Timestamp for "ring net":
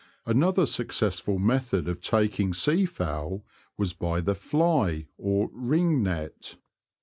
5.51-6.55